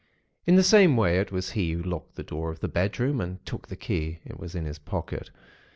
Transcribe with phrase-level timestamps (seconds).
[0.47, 3.45] "In the same way, it was he who locked the door of the bedroom, and
[3.45, 5.29] took the key (it was in his pocket).